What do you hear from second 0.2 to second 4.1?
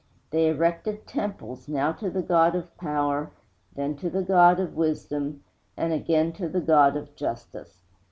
They erected temples, now to the God of Power, then to